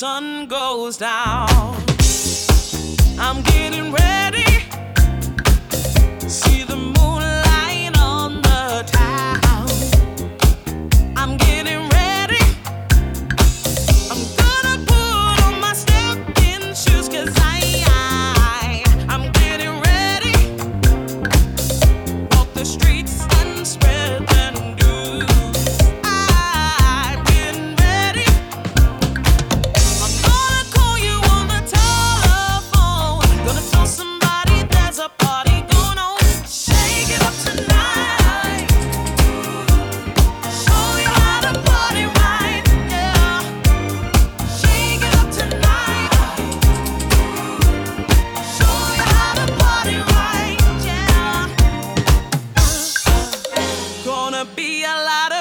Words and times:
sun 0.00 0.46
goes 0.46 0.96
down. 0.96 1.49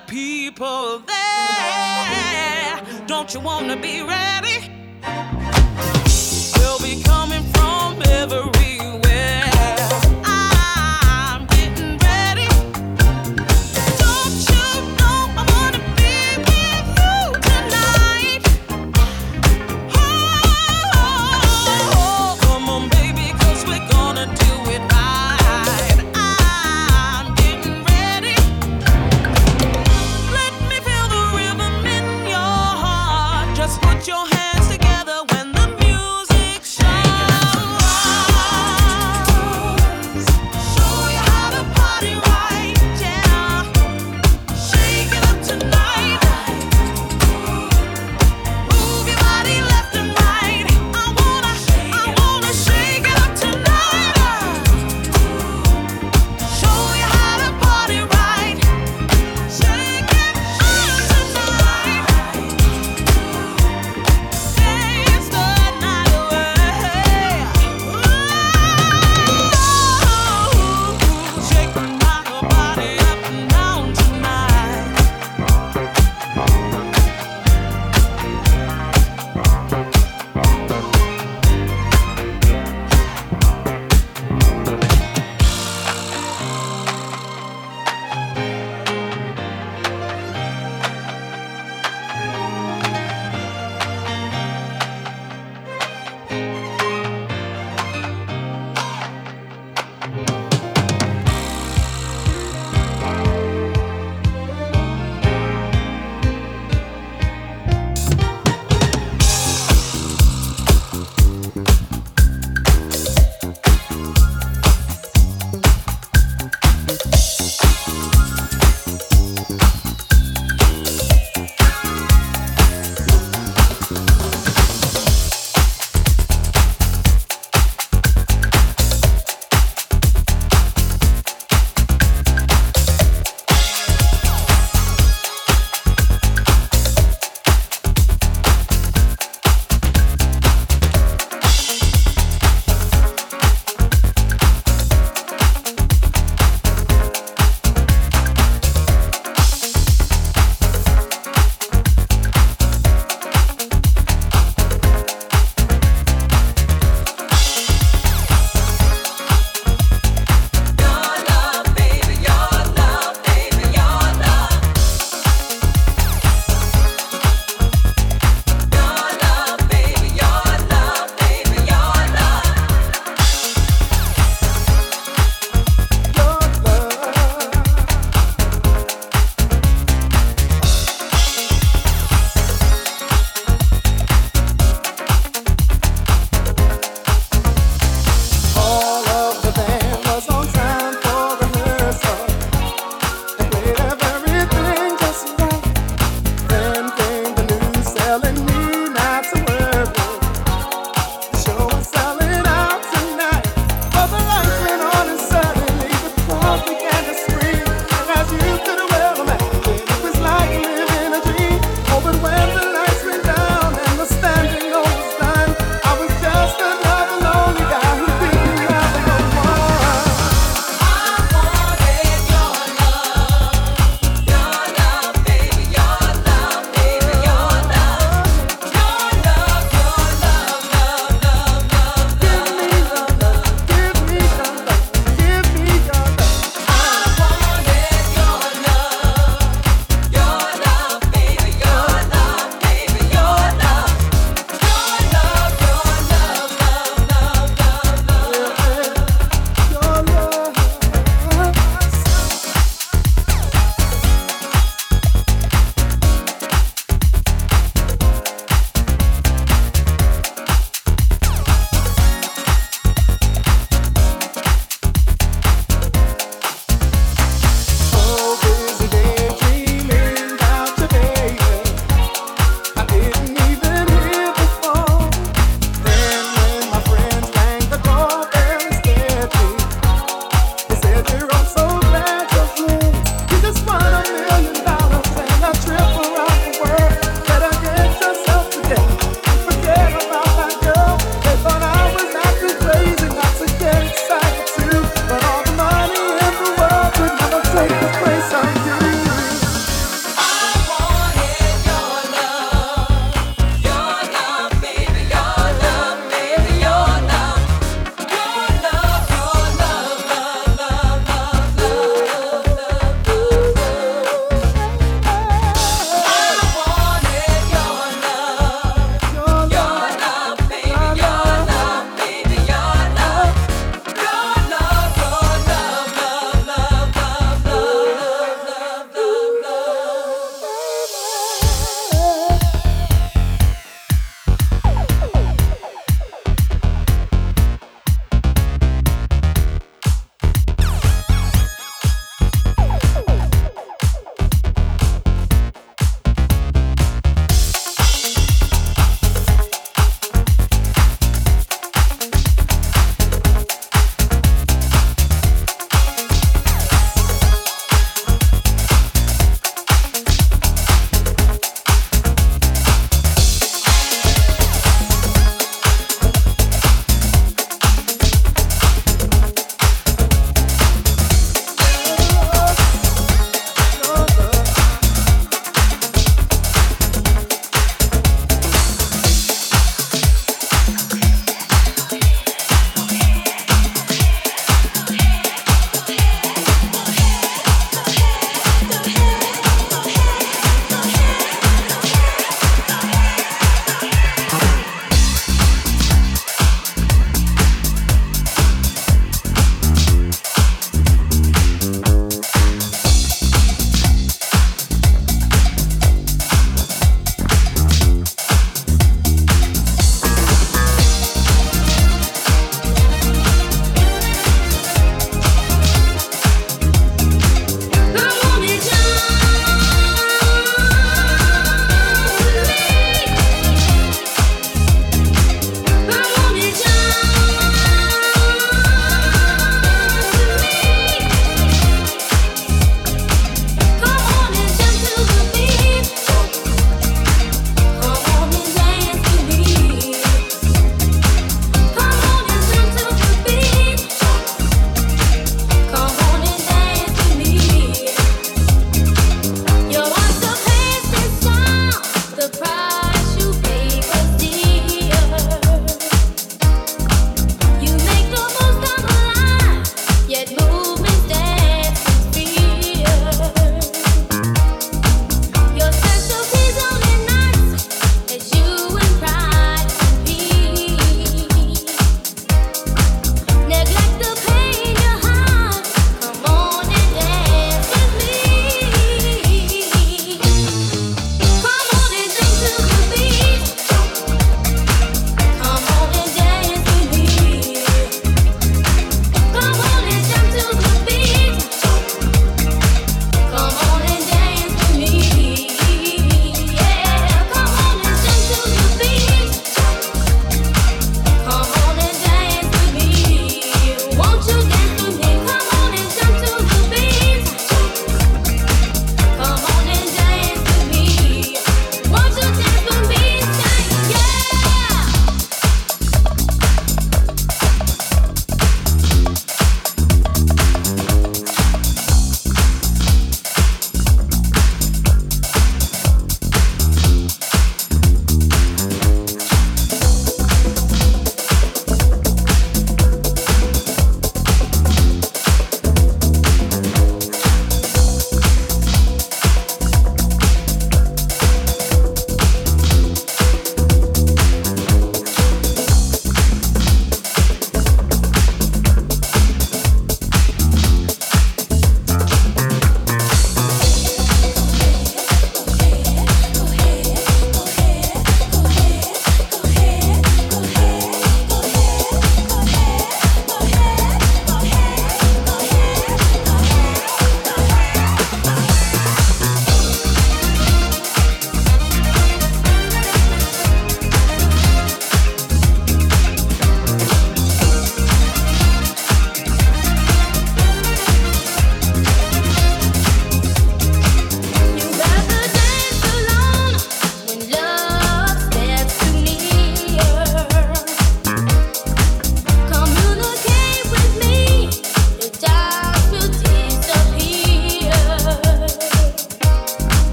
people 0.00 1.00
there. 1.00 2.82
Don't 3.06 3.32
you 3.32 3.40
want 3.40 3.68
to 3.70 3.76
be 3.76 4.02
ready? 4.02 4.70
We'll 6.58 6.78
be 6.80 7.02
coming 7.02 7.42
from 7.52 8.02
everywhere. 8.02 8.95